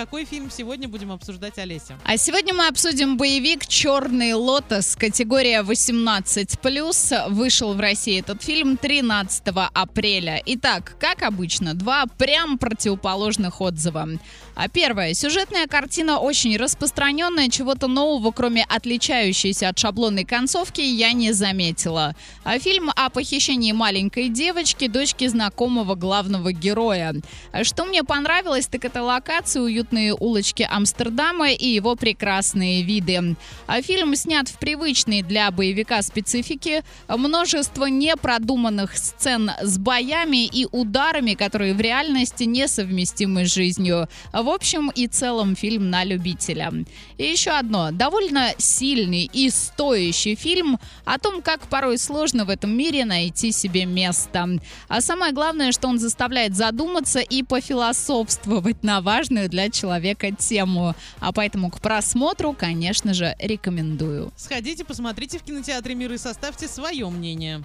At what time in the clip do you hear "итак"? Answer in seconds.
10.46-10.96